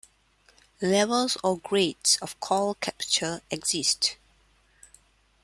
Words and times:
Levels 0.81 1.37
or 1.43 1.59
grades 1.59 2.17
of 2.23 2.39
call 2.39 2.73
capture 2.73 3.41
exist. 3.51 4.17